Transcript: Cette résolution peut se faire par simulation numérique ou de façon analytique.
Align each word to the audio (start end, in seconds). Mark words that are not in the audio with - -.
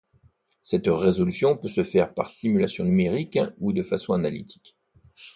Cette 0.63 0.87
résolution 0.87 1.55
peut 1.55 1.67
se 1.67 1.83
faire 1.83 2.15
par 2.15 2.31
simulation 2.31 2.85
numérique 2.85 3.37
ou 3.59 3.71
de 3.71 3.83
façon 3.83 4.13
analytique. 4.15 4.75